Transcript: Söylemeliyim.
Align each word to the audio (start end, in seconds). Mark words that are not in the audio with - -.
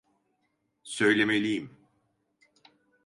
Söylemeliyim. 0.83 1.77